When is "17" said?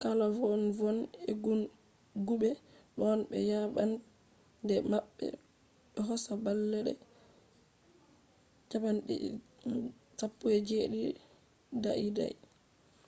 10.19-11.09